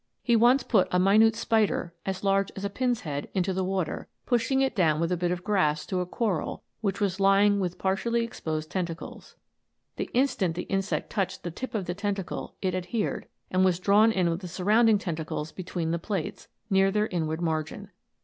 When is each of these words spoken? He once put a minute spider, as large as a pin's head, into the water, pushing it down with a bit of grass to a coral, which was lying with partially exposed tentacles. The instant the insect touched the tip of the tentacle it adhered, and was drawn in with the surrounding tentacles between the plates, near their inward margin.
He 0.23 0.35
once 0.35 0.63
put 0.63 0.87
a 0.89 0.97
minute 0.97 1.35
spider, 1.35 1.93
as 2.07 2.23
large 2.23 2.51
as 2.55 2.65
a 2.65 2.71
pin's 2.71 3.01
head, 3.01 3.29
into 3.35 3.53
the 3.53 3.63
water, 3.63 4.07
pushing 4.25 4.59
it 4.61 4.75
down 4.75 4.99
with 4.99 5.11
a 5.11 5.15
bit 5.15 5.29
of 5.29 5.43
grass 5.43 5.85
to 5.85 5.99
a 5.99 6.07
coral, 6.07 6.63
which 6.79 6.99
was 6.99 7.19
lying 7.19 7.59
with 7.59 7.77
partially 7.77 8.23
exposed 8.23 8.71
tentacles. 8.71 9.35
The 9.97 10.09
instant 10.15 10.55
the 10.55 10.63
insect 10.63 11.11
touched 11.11 11.43
the 11.43 11.51
tip 11.51 11.75
of 11.75 11.85
the 11.85 11.93
tentacle 11.93 12.55
it 12.63 12.73
adhered, 12.73 13.27
and 13.51 13.63
was 13.63 13.77
drawn 13.77 14.11
in 14.11 14.31
with 14.31 14.39
the 14.39 14.47
surrounding 14.47 14.97
tentacles 14.97 15.51
between 15.51 15.91
the 15.91 15.99
plates, 15.99 16.47
near 16.67 16.89
their 16.89 17.05
inward 17.05 17.39
margin. 17.39 17.91